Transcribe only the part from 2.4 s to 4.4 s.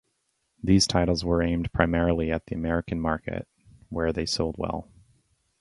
the American market, where they